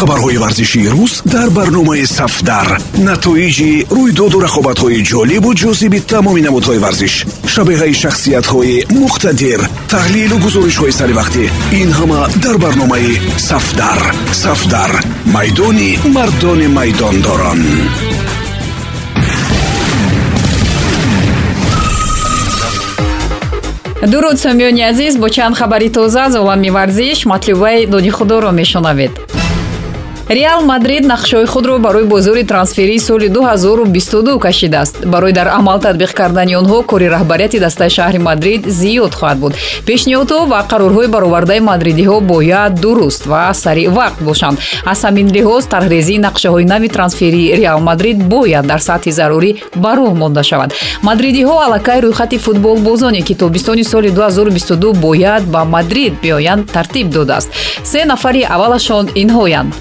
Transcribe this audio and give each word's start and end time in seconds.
хабарҳои 0.00 0.38
варзишии 0.44 0.88
рӯз 0.94 1.12
дар 1.34 1.48
барномаи 1.58 2.04
сафдар. 2.18 2.68
Натоиҷи 3.08 3.72
рӯйдоду 3.96 4.38
рақобатҳои 4.46 5.04
ҷолибу 5.10 5.50
ҷозиби 5.62 5.98
тамоми 6.12 6.42
намудҳои 6.48 6.82
варзиш 6.84 7.14
шабеҳаи 7.52 7.94
шахсиятҳои 8.02 8.76
муқтадир 9.02 9.60
таҳлилу 9.92 10.36
гузоришҳои 10.44 10.96
саривақтӣ 11.00 11.44
ин 11.80 11.90
ҳама 11.98 12.20
дар 12.44 12.56
барномаи 12.64 13.12
сафдар. 13.48 14.00
Сафдар 14.44 14.92
майдони 15.34 15.90
мардони 16.16 16.68
майдондорон. 16.78 17.60
Дуруд 24.12 24.36
сомиёни 24.44 24.82
азиз 24.90 25.14
бо 25.22 25.28
чанд 25.34 25.54
хабари 25.60 25.88
тоза 25.96 26.22
аз 26.26 26.34
олами 26.42 26.70
варзиш 26.76 27.18
матлубаи 27.32 27.86
доди 27.86 28.10
худоро 28.16 28.50
мешунавед 28.60 29.12
реал 30.30 30.62
мадрид 30.62 31.04
нақшҳои 31.04 31.46
худро 31.46 31.78
барои 31.78 32.04
бозори 32.04 32.44
трансферии 32.44 32.98
соли 32.98 33.28
2022 33.28 34.38
кашидааст. 34.38 35.04
Барои 35.04 35.32
дар 35.32 35.48
амал 35.48 35.80
татбиқ 35.80 36.12
кардани 36.14 36.54
онҳо 36.56 36.82
кори 36.82 37.06
раҳбарияти 37.08 37.58
дастаи 37.58 37.90
шаҳри 37.96 38.18
мадрид 38.18 38.62
зиёд 38.80 39.12
хоҳад 39.18 39.38
буд. 39.42 39.52
Пешниҳодҳо 39.86 40.40
ва 40.52 40.60
қарорҳои 40.70 41.08
баровардаи 41.14 41.60
мадридиҳо 41.60 42.20
бояд 42.20 42.72
дуруст 42.80 43.26
ва 43.26 43.54
сари 43.54 43.84
вақт 43.98 44.18
бошанд. 44.28 44.58
Аз 44.92 44.98
ҳамин 45.04 45.26
лиҳоз 45.36 45.64
тарҳрезии 45.74 46.22
нақшаҳои 46.26 46.64
нави 46.72 46.88
трансферии 46.96 47.52
реал 47.60 47.80
мадрид 47.80 48.18
бояд 48.34 48.64
дар 48.66 48.80
сатҳи 48.88 49.12
зарурӣ 49.18 49.50
ба 49.82 49.92
роҳ 49.98 50.12
монда 50.22 50.42
шавад. 50.50 50.70
Мадридиҳо 51.08 51.54
аллакай 51.66 51.98
рӯйхати 52.06 52.38
футболбозоне 52.46 53.22
ки 53.22 53.34
тобистони 53.34 53.84
соли 53.92 54.10
2022 54.10 54.92
бояд 55.06 55.42
ба 55.54 55.64
мадрид 55.64 56.12
биёянд 56.22 56.62
тартиб 56.74 57.06
додааст. 57.16 57.48
Се 57.82 58.04
нафари 58.04 58.42
аввалашон 58.54 59.04
инҳоянд 59.22 59.74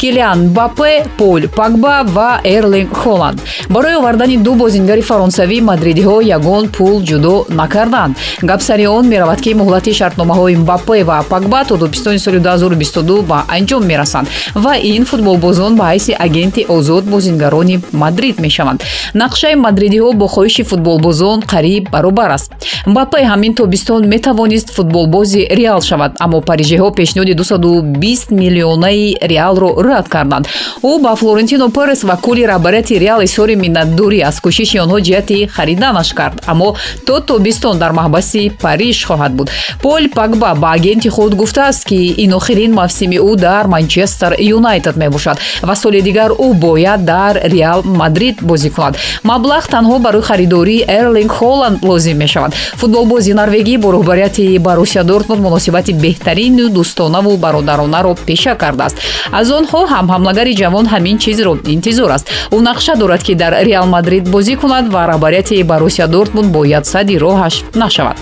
килиан 0.00 0.48
бапе 0.48 1.04
пол 1.18 1.42
пагба 1.56 2.02
ва 2.16 2.40
эрлинг 2.44 2.92
холланд. 2.96 3.38
Барои 3.68 3.94
овардани 3.94 4.36
ду 4.36 4.54
бозингари 4.54 5.02
фаронсавӣ 5.10 5.58
мадридиҳо 5.70 6.16
ягон 6.36 6.68
пул 6.68 7.02
ҷудо 7.08 7.46
накарданд. 7.48 8.16
Гап 8.42 8.60
сари 8.62 8.86
он 8.86 9.08
меравад 9.08 9.40
ки 9.40 9.54
муҳлати 9.54 9.92
шартномаҳои 10.00 10.56
мбапе 10.56 11.04
ва 11.04 11.24
пагба 11.28 11.64
то 11.68 11.76
добистони 11.76 12.18
соли 12.18 12.38
2022 12.38 13.22
ба 13.22 13.44
анҷом 13.48 13.84
мерасанд 13.86 14.28
ва 14.54 14.76
ин 14.76 15.04
футболбозон 15.04 15.76
ба 15.76 15.84
ҳайси 15.92 16.12
агенти 16.18 16.66
озод 16.68 17.04
бозингарони 17.04 17.80
мадрид 17.92 18.40
мешаванд. 18.40 18.82
Нақшаи 19.14 19.54
мадридиҳо 19.66 20.12
бо 20.12 20.26
хоҳиши 20.26 20.62
футболбозон 20.70 21.40
қариб 21.52 21.90
баробар 21.90 22.30
аст. 22.30 22.52
Мбапе 22.86 23.20
ҳамин 23.30 23.54
тобистон 23.54 24.06
метавонист 24.14 24.68
футболбози 24.76 25.40
реал 25.60 25.80
шавад 25.80 26.12
аммо 26.24 26.38
парижиҳо 26.40 26.88
пешниҳоди 26.98 27.34
220 27.34 28.30
миллионаи 28.30 29.16
реалро 29.22 29.70
рад 29.84 30.08
карданд. 30.08 30.44
Ӯ 30.90 30.92
ба 31.04 31.12
флорентино 31.20 31.68
перес 31.76 32.00
ва 32.08 32.16
кули 32.24 32.42
раҳбарияти 32.52 32.98
реал 33.04 33.20
изҳори 33.26 33.56
миннатдорӣ 33.64 34.18
аз 34.30 34.36
кӯшиши 34.44 34.76
онҳо 34.84 34.98
ҷиҳати 35.06 35.38
хариданаш 35.56 36.08
кард 36.18 36.36
аммо 36.52 36.68
то 37.06 37.14
тобистон 37.20 37.78
дар 37.82 37.92
маҳбаси 38.00 38.52
париж 38.64 38.96
хоҳад 39.08 39.32
буд. 39.38 39.48
Пол 39.82 40.02
пагба 40.16 40.50
ба 40.62 40.68
агенти 40.76 41.08
худ 41.08 41.32
гуфтааст 41.34 41.84
ки 41.88 41.98
ин 42.24 42.32
охирин 42.38 42.72
мавсими 42.80 43.18
ӯ 43.30 43.36
дар 43.36 43.64
манчестер 43.74 44.32
юнайтед 44.56 44.96
мебошад 44.96 45.38
ва 45.62 45.74
соли 45.82 46.00
дигар 46.08 46.30
ӯ 46.30 46.48
бояд 46.64 47.04
дар 47.04 47.34
реал 47.54 47.80
мадрид 47.82 48.36
бозӣ 48.42 48.70
кунад. 48.70 48.94
Маблағ 49.30 49.64
танҳо 49.74 49.98
барои 50.06 50.22
харидории 50.22 50.84
эрлинг 50.98 51.32
холланд 51.32 51.78
лозим 51.82 52.16
мешавад. 52.18 52.52
Футболбози 52.80 53.32
норвегӣ 53.40 53.76
бо 53.78 53.88
роҳбарияти 53.96 54.58
барусия 54.58 55.04
дортмунд 55.04 55.42
муносибати 55.42 55.92
беҳтарину 55.92 56.68
дӯстонаву 56.76 57.36
бародаронаро 57.36 58.14
пеша 58.26 58.54
кардааст. 58.54 58.96
Аз 59.32 59.50
онҳо 59.64 59.80
ҳам 59.92 60.06
ҳамлагари 60.14 60.52
ҷавон 60.60 60.86
ҳамин 60.92 61.16
чизро 61.24 61.52
интизор 61.74 62.10
аст. 62.16 62.26
Ӯ 62.56 62.58
нақша 62.68 62.92
дорад 63.02 63.22
ки 63.26 63.34
дар 63.42 63.52
реал 63.68 63.86
мадрид 63.96 64.24
бозӣ 64.34 64.54
кунад 64.62 64.84
ва 64.94 65.02
раҳбарияти 65.10 65.62
барусия 65.72 66.06
дортмунд 66.14 66.50
бояд 66.56 66.84
сади 66.92 67.14
роҳаш 67.24 67.54
нашавад. 67.82 68.16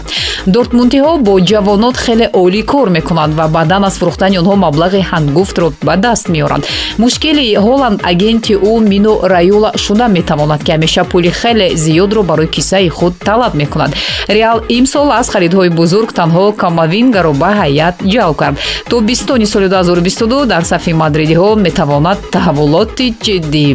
Дортмундиҳо 0.55 1.13
бо 1.27 1.35
ҷавонот 1.51 1.97
хеле 2.05 2.27
олӣ 2.43 2.63
кор 2.73 2.89
мекунанд 2.97 3.33
ва 3.39 3.47
баъдан 3.57 3.83
аз 3.89 3.95
фурӯхтани 4.01 4.37
онҳо 4.43 4.55
маблағи 4.67 5.01
ҳангуфтро 5.11 5.67
ба 5.87 5.95
даст 6.05 6.27
меоранд. 6.35 6.65
Мушкили 7.03 7.47
ҳоланд 7.67 7.99
агенти 8.11 8.55
ӯ 8.71 8.75
мино 8.93 9.13
раюла 9.35 9.71
шуда 9.85 10.07
метавонад 10.17 10.61
ки 10.65 10.71
ҳамеша 10.75 11.03
пули 11.11 11.31
хеле 11.41 11.67
зиёдро 11.85 12.23
барои 12.31 12.53
киссаи 12.55 12.89
худ 12.89 13.15
талаб 13.29 13.53
мекунад. 13.63 13.91
Реал 14.37 14.59
имсол 14.79 15.09
аз 15.21 15.27
харидҳои 15.35 15.71
бузург 15.81 16.09
танҳо 16.21 16.45
камавингаро 16.63 17.33
ба 17.43 17.51
ҳайат 17.61 17.97
ҷалб 18.13 18.37
кард. 18.41 18.57
То 18.91 18.97
бистони 19.09 19.47
соли 19.53 19.69
2022 19.69 20.47
дар 20.47 20.63
сафи 20.73 20.93
мадридиҳо 21.33 21.51
метавонад 21.67 22.19
таҳаввулоти 22.33 23.07
ҷиддӣ 23.25 23.67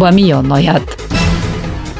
ба 0.00 0.08
миён 0.16 0.46
ояд 0.58 0.84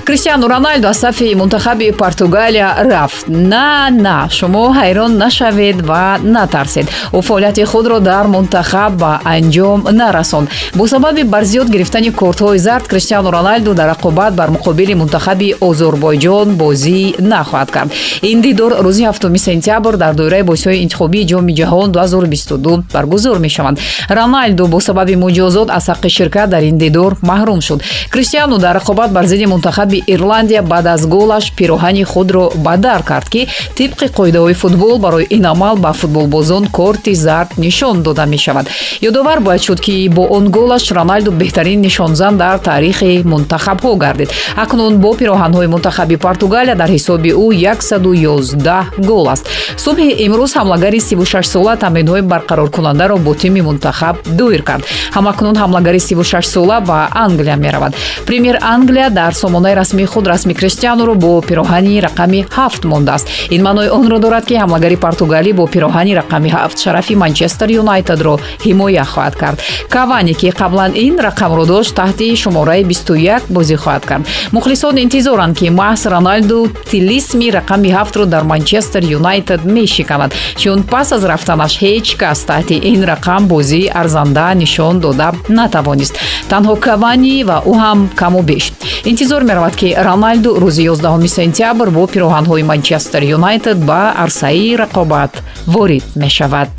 криштиану 0.05 0.49
роналду 0.49 0.89
аз 0.89 0.99
сафи 0.99 1.35
мунтахаби 1.35 1.93
португалия 1.93 2.75
рафт. 2.91 3.29
На 3.29 3.89
на 3.91 4.29
шумо 4.31 4.73
ҳайрон 4.73 5.17
нашавед 5.17 5.81
ва 5.87 6.19
натарсед. 6.23 6.87
Ӯ 7.13 7.23
фаъолияти 7.23 7.65
худро 7.65 8.01
дар 8.01 8.27
мунтахаб 8.27 8.93
ба 8.93 9.21
анҷом 9.25 9.81
нарасонд 9.93 10.49
бо 10.75 10.87
сабаби 10.87 11.23
барзиёд 11.23 11.69
гирифтани 11.71 12.11
кортҳои 12.11 12.59
зард 12.59 12.87
криштиану 12.87 13.31
роналду 13.31 13.75
дар 13.75 13.89
рақобат 13.95 14.33
бар 14.35 14.49
муқобили 14.51 14.95
мунтахаби 14.95 15.57
озорбойҷон 15.61 16.49
бозӣ 16.57 17.15
нахоҳад 17.21 17.71
кард. 17.71 17.91
Ин 18.23 18.41
дидор 18.41 18.73
рӯзи 18.87 19.05
7 19.13 19.39
сентябр 19.39 19.97
дар 19.97 20.15
доираи 20.15 20.43
бозиҳои 20.43 20.83
интихобии 20.85 21.27
ҷоми 21.27 21.53
ҷаҳон 21.55 21.89
2022 21.93 22.83
баргузор 22.95 23.39
мешаванд. 23.39 23.79
Роналду 24.11 24.67
бо 24.67 24.81
сабаби 24.81 25.15
муҷозот 25.17 25.69
аз 25.71 25.89
ҳаққи 25.89 26.09
ширкат 26.09 26.51
дар 26.51 26.63
ин 26.63 26.79
дидор 26.79 27.17
маҳрум 27.23 27.61
шуд. 27.61 27.83
Криштиану 28.11 28.59
дар 28.59 28.77
рақобат 28.81 29.11
бар 29.13 29.25
зидди 29.27 29.47
мунтахаби 29.47 29.94
ҳарби 29.94 30.12
ирландия 30.12 30.62
баъд 30.62 30.87
аз 30.87 31.06
голаш 31.06 31.53
пироҳани 31.56 32.05
худро 32.05 32.50
ба 32.56 32.77
дар 32.77 33.03
кард 33.03 33.28
ки 33.28 33.49
тибқи 33.77 34.06
қоидаҳои 34.19 34.55
футбол 34.55 34.99
барои 34.99 35.27
ин 35.31 35.44
амал 35.47 35.77
ба 35.77 35.93
футболбозон 35.93 36.66
корти 36.66 37.15
зард 37.15 37.59
нишон 37.59 38.03
дода 38.03 38.27
мешавад. 38.27 38.66
Ёдовар 39.00 39.41
бояд 39.41 39.62
шуд 39.62 39.81
ки 39.81 40.09
бо 40.09 40.22
он 40.37 40.50
голаш 40.50 40.91
роналду 40.93 41.31
беҳтарин 41.32 41.81
нишонзан 41.81 42.37
дар 42.37 42.59
таърихи 42.59 43.22
мунтахабҳо 43.25 43.97
гардид. 43.97 44.31
Акнун 44.56 44.99
бо 44.99 45.15
пироҳанҳои 45.15 45.66
мунтахаби 45.66 46.16
португалия 46.16 46.75
дар 46.76 46.91
ҳисоби 46.91 47.31
ӯ 47.31 47.47
111 47.53 48.84
гол 48.99 49.28
аст. 49.28 49.44
Субҳи 49.84 50.09
имрӯз 50.26 50.53
ҳамлагари 50.59 51.00
36 51.00 51.43
сола 51.53 51.76
тамринҳои 51.76 52.22
барқароркунандаро 52.32 53.16
бо 53.19 53.34
тими 53.34 53.61
мунтахаб 53.61 54.16
дуир 54.38 54.62
кард. 54.62 54.84
Ҳамакнун 55.16 55.56
ҳамлагари 55.62 56.00
36 56.00 56.43
сола 56.55 56.81
ба 56.81 57.09
англия 57.12 57.56
меравад. 57.56 57.93
Премер 58.26 58.59
англия 58.62 59.11
дар 59.11 59.32
сомонаи 59.34 59.75
расмии 59.84 60.06
худ 60.06 60.27
расми 60.27 60.55
криштиануро 60.55 61.15
бо 61.15 61.43
пироҳани 61.49 62.00
рақами 62.06 62.41
ҳафт 62.56 62.83
мондааст. 62.93 63.27
Ин 63.55 63.62
маънои 63.67 63.89
онро 63.99 64.19
дорад 64.19 64.45
ки 64.49 64.55
ҳамлагари 64.62 64.97
португалӣ 65.05 65.53
бо 65.59 65.65
пироҳани 65.75 66.12
рақами 66.21 66.49
ҳафт 66.56 66.78
шарафи 66.84 67.15
манчестер 67.22 67.69
юнайтедро 67.83 68.34
ҳимоя 68.67 69.05
хоҳад 69.12 69.34
кард. 69.43 69.59
Кавани 69.94 70.34
ки 70.41 70.49
қаблан 70.61 70.93
ин 71.06 71.15
рақамро 71.27 71.65
дошт 71.73 71.93
таҳти 72.00 72.37
шумораи 72.43 72.83
21 72.84 73.43
бозӣ 73.56 73.77
хоҳад 73.83 74.05
кард. 74.11 74.25
Мухлисон 74.56 74.97
интизоранд 75.05 75.55
ки 75.59 75.67
маҳз 75.81 76.03
роналду 76.15 76.59
тилисми 76.91 77.49
рақами 77.59 77.91
ҳафтро 77.99 78.25
дар 78.34 78.43
манчестер 78.53 79.03
юнайтед 79.19 79.61
мешиканад 79.77 80.31
чун 80.62 80.83
пас 80.93 81.09
аз 81.17 81.23
рафтанаш 81.33 81.73
ҳеҷ 81.83 82.06
кас 82.21 82.39
таҳти 82.50 82.77
ин 82.93 83.00
рақам 83.12 83.43
бозӣ 83.53 83.83
арзанда 84.00 84.47
нишон 84.62 84.94
дода 85.05 85.28
натавонист. 85.59 86.15
Танҳо 86.53 86.75
кавани 86.87 87.37
ва 87.49 87.56
ӯ 87.71 87.75
ҳам 87.83 87.99
каму 88.21 88.43
беш 88.50 88.65
интизор 89.11 89.43
меравад 89.50 89.74
ки 89.81 89.89
роналду 90.07 90.51
рӯзи 90.62 90.89
11 90.89 91.29
сентябр 91.29 91.91
бо 91.91 92.03
пироҳанҳои 92.07 92.62
манчестер 92.62 93.23
юнайтед 93.37 93.79
ба 93.89 94.01
арсаи 94.25 94.77
рақобат 94.83 95.33
ворид 95.67 96.05
мешавад 96.17 96.71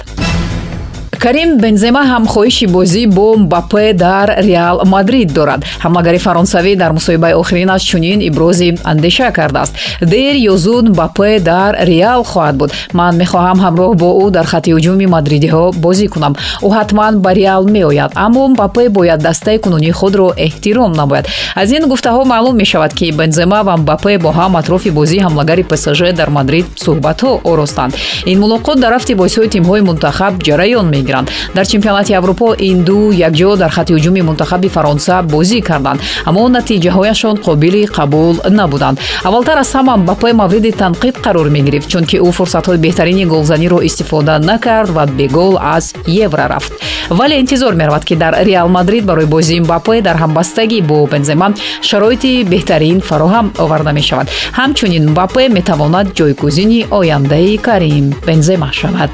карим 1.23 1.57
бензема 1.57 2.03
ҳам 2.11 2.23
хоҳиши 2.33 2.65
бозӣ 2.75 3.03
бо 3.07 3.27
мбапе 3.37 3.93
дар 3.93 4.27
реал 4.47 4.77
мадрид 4.85 5.33
дорад. 5.33 5.59
Ҳамлагари 5.83 6.19
фаронсавӣ 6.27 6.75
дар 6.81 6.91
мусоҳибаи 6.97 7.33
охиринаш 7.41 7.81
чунин 7.89 8.19
ибрози 8.29 8.69
андеша 8.83 9.31
кардааст. 9.31 9.73
Дер 10.01 10.35
ё 10.51 10.55
зуд 10.57 10.85
мбапе 10.89 11.39
дар 11.39 11.71
реал 11.91 12.21
хоҳад 12.31 12.55
буд. 12.59 12.71
Ман 12.93 13.13
мехоҳам 13.21 13.57
ҳамроҳ 13.65 13.91
бо 14.01 14.09
ӯ 14.23 14.31
дар 14.31 14.45
хатти 14.45 14.71
ҳуҷуми 14.75 15.05
мадридиҳо 15.15 15.63
бозӣ 15.83 16.07
кунам. 16.13 16.33
Ӯ 16.65 16.69
ҳатман 16.77 17.13
ба 17.23 17.31
реал 17.33 17.63
меояд 17.75 18.11
аммо 18.15 18.47
мбапе 18.47 18.89
бояд 18.89 19.19
дастаи 19.19 19.57
кунунии 19.57 19.91
худро 19.91 20.27
эҳтиром 20.45 20.91
намояд 21.01 21.25
аз 21.55 21.71
ин 21.71 21.83
гуфтаҳо 21.91 22.21
маълум 22.25 22.55
мешавад 22.55 22.93
ки 22.93 23.11
бензема 23.11 23.59
ва 23.63 23.77
мбапе 23.77 24.17
бо 24.17 24.29
ҳам 24.39 24.55
атрофи 24.61 24.89
бозии 24.89 25.23
ҳамлагари 25.25 25.63
псж 25.71 25.99
дар 26.19 26.29
мадрид 26.37 26.65
суҳбатҳо 26.85 27.31
оростанд 27.51 27.93
ин 28.31 28.37
мулоқот 28.43 28.77
дар 28.83 28.91
рафти 28.95 29.13
бозиҳои 29.21 29.49
тимҳои 29.55 29.81
мунтахаб 29.89 30.33
ҷараён 30.47 30.85
мегирад 30.95 31.04
мегиранд. 31.05 31.29
Дар 31.55 31.65
чемпионати 31.67 32.13
аврупо 32.13 32.55
ин 32.59 32.83
ду 32.83 33.11
якҷо 33.11 33.57
дар 33.57 33.69
хатти 33.69 33.93
ҳуҷуми 33.93 34.21
мунтахаби 34.21 34.69
фаронса 34.69 35.21
бозӣ 35.23 35.61
карданд 35.61 35.99
аммо 36.25 36.49
натиҷаҳояшон 36.57 37.35
қобили 37.45 37.83
қабул 37.97 38.35
набуданд. 38.49 38.99
Аввалтар 39.23 39.57
аз 39.57 39.73
ҳама 39.75 39.97
мбапе 39.97 40.33
мавриди 40.33 40.71
танқид 40.71 41.15
қарор 41.25 41.47
мегирифт 41.49 41.87
чунки 41.89 42.17
ӯ 42.17 42.31
фурсатҳои 42.37 42.77
беҳтарини 42.85 43.25
голзаниро 43.25 43.79
истифода 43.81 44.39
накард 44.39 44.89
ва 44.89 45.05
бегол 45.05 45.57
аз 45.75 45.93
евро 46.07 46.45
рафт. 46.53 46.73
Вале 47.09 47.35
интизор 47.39 47.73
меравад 47.73 48.03
ки 48.05 48.15
дар 48.15 48.33
реал 48.45 48.67
мадрид 48.69 49.05
барои 49.05 49.25
бозии 49.25 49.59
мбапе 49.59 50.01
дар 50.01 50.17
ҳамбастагӣ 50.23 50.81
бо 50.81 51.05
бензема 51.07 51.53
шароити 51.81 52.43
беҳтарин 52.51 52.97
фароҳам 53.09 53.47
оварда 53.63 53.91
мешавад. 53.99 54.27
Ҳамчунин 54.59 55.03
мбапе 55.11 55.43
метавонад 55.57 56.07
ҷойгузини 56.17 56.79
ояндаи 56.99 57.57
карим 57.57 58.05
бензема 58.27 58.69
шавад 58.79 59.11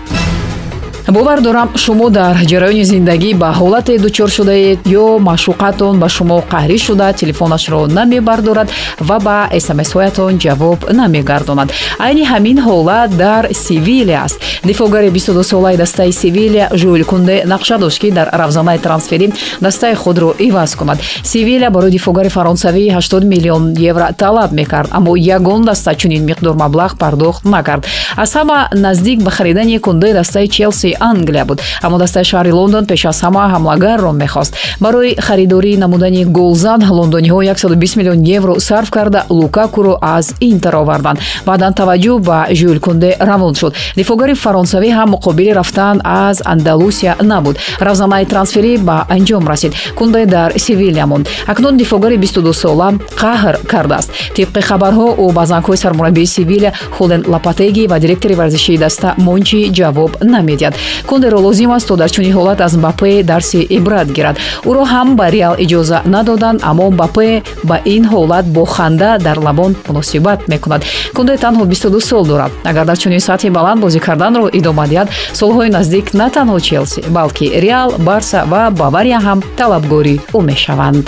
бовар 1.07 1.41
дорам 1.41 1.69
шумо 1.75 2.09
дар 2.09 2.35
ҷараёни 2.51 2.83
зиндагӣ 2.83 3.33
ба 3.41 3.49
ҳолате 3.59 3.97
дучор 3.97 4.29
шудаед 4.29 4.79
ё 4.85 5.19
маъшуқатон 5.27 5.95
ба 5.99 6.07
шумо 6.09 6.43
қаҳрӣ 6.51 6.77
шуда 6.77 7.13
телефонашро 7.13 7.87
намебардорад 7.87 8.69
ва 8.99 9.17
ба 9.19 9.37
смсҳоятон 9.65 10.37
ҷавоб 10.43 10.79
намегардонад. 10.99 11.69
Айни 11.99 12.23
ҳамин 12.31 12.57
ҳолат 12.67 13.09
дар 13.17 13.43
севилия 13.65 14.19
аст. 14.25 14.37
Дифоъгари 14.63 15.09
22-солаи 15.09 15.77
дастаи 15.77 16.11
севилия 16.11 16.69
жуил 16.73 17.05
кунде 17.05 17.43
нақша 17.45 17.77
дошт 17.79 17.99
ки 17.99 18.11
дар 18.11 18.29
равзанаи 18.33 18.77
трансферӣ 18.77 19.27
дастаи 19.61 19.95
худро 19.95 20.33
иваз 20.39 20.75
кунад. 20.75 20.99
Севилия 21.23 21.69
барои 21.69 21.91
дифоъгари 21.91 22.29
фаронсавӣ 22.29 22.89
80 22.89 23.23
миллион 23.23 23.63
евро 23.89 24.07
талаб 24.17 24.51
мекард 24.51 24.89
аммо 24.91 25.15
ягон 25.15 25.65
даста 25.65 25.95
чунин 25.95 26.25
миқдор 26.29 26.55
маблағ 26.55 26.97
пардохт 26.97 27.45
накард. 27.45 27.85
Аз 28.15 28.33
ҳама 28.35 28.69
наздик 28.75 29.23
ба 29.23 29.31
харидани 29.31 29.79
кунде 29.79 30.13
дастаи 30.13 30.47
челси 30.47 30.90
англия 30.99 31.45
буд. 31.45 31.61
Аммо 31.81 31.97
дастаи 31.97 32.23
шаҳри 32.23 32.51
лондон 32.51 32.85
пеш 32.85 33.05
аз 33.05 33.21
ҳама 33.23 33.43
ҳамлагарро 33.53 34.11
мехост. 34.11 34.55
Барои 34.79 35.15
харидории 35.15 35.77
намудани 35.77 36.25
голзан 36.25 36.81
лондониҳо 36.81 37.43
120 37.43 37.97
миллион 37.97 38.19
евро 38.37 38.59
сарф 38.59 38.89
карда 38.89 39.25
лукакуро 39.29 39.97
аз 40.01 40.35
интер 40.39 40.73
оварданд. 40.75 41.19
Баъдан 41.45 41.73
таваҷҷӯҳ 41.73 42.19
ба 42.19 42.45
жюл 42.59 42.79
кунде 42.79 43.17
равон 43.19 43.53
шуд. 43.55 43.73
Дифоъгари 43.95 44.35
фаронсавӣ 44.43 44.89
ҳам 44.97 45.09
муқобили 45.15 45.51
рафтан 45.59 46.01
аз 46.03 46.41
андалусия 46.45 47.15
набуд. 47.21 47.55
Равзанаи 47.87 48.25
трансферӣ 48.25 48.77
ба 48.77 49.05
анҷом 49.15 49.47
расид. 49.51 49.73
Кунде 49.95 50.25
дар 50.25 50.49
севилия 50.57 51.05
монд. 51.05 51.27
Акнун 51.47 51.77
дифоъгари 51.77 52.17
22сола 52.17 52.87
қаҳр 53.21 53.55
кардааст. 53.71 54.09
Тибқи 54.35 54.61
хабарҳо 54.69 55.07
ӯ 55.23 55.33
ба 55.37 55.43
зангҳои 55.45 55.77
сармураббии 55.77 56.25
севилия 56.25 56.71
хулен 56.97 57.21
лапатеги 57.27 57.87
ва 57.87 57.99
директори 57.99 58.35
варзишии 58.41 58.77
даста 58.77 59.15
мончи 59.17 59.71
ҷавоб 59.77 60.11
намедиҳад 60.33 60.73
кондеро 61.09 61.39
лозим 61.39 61.71
аст 61.71 61.87
то 61.87 61.95
дар 61.95 62.09
чунин 62.09 62.33
ҳолат 62.37 62.61
аз 62.61 62.73
мбапе 62.77 63.23
дарси 63.23 63.67
ибрат 63.77 64.07
гирад. 64.11 64.35
Ӯро 64.69 64.83
ҳам 64.93 65.15
ба 65.15 65.25
реал 65.31 65.55
иҷоза 65.63 66.01
надоданд 66.05 66.59
аммо 66.63 66.91
мбапе 66.91 67.43
ба 67.63 67.77
ин 67.85 68.03
ҳолат 68.11 68.45
бо 68.45 68.65
ханда 68.65 69.17
дар 69.19 69.37
лабон 69.37 69.75
муносибат 69.87 70.39
мекунад. 70.47 70.81
Кунде 71.15 71.35
танҳо 71.37 71.63
22 71.65 71.99
сол 71.99 72.25
дорад. 72.25 72.51
Агар 72.63 72.85
дар 72.85 72.97
чунин 72.97 73.19
сатҳи 73.19 73.49
баланд 73.49 73.81
бозӣ 73.81 73.99
карданро 73.99 74.47
идома 74.59 74.85
диҳад 74.87 75.07
солҳои 75.33 75.69
наздик 75.77 76.13
на 76.13 76.27
танҳо 76.29 76.59
челси 76.59 77.01
балки 77.09 77.45
реал 77.65 77.89
барса 78.07 78.39
ва 78.51 78.61
бавария 78.81 79.19
ҳам 79.25 79.39
талабгори 79.57 80.15
ӯ 80.37 80.39
мешаванд 80.49 81.05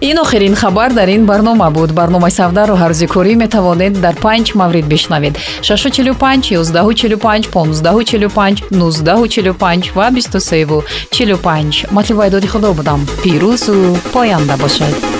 ин 0.00 0.18
охирин 0.18 0.54
хабар 0.56 0.92
дар 0.92 1.08
ин 1.08 1.26
барнома 1.26 1.70
буд. 1.70 1.92
Барномаи 1.92 2.30
савдарро 2.30 2.74
ҳаррӯзи 2.74 3.06
корӣ 3.06 3.34
метавонед 3.36 4.00
дар 4.00 4.14
панҷ 4.14 4.54
маврид 4.54 4.86
бишнавед. 4.86 5.34
645 5.62 6.52
145 6.52 7.48
1545 7.54 8.62
1945 8.70 9.94
ва 9.96 10.10
2345 10.10 11.86
матлибайдоди 11.90 12.46
худо 12.46 12.72
будам. 12.72 13.06
Пирӯзу 13.22 13.96
поянда 14.12 14.56
бошед 14.56 15.19